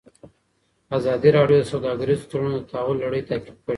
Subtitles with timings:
[0.97, 3.69] ازادي راډیو د سوداګریز تړونونه د تحول لړۍ تعقیب کړې.